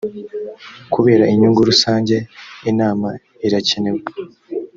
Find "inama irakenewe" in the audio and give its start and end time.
2.71-4.01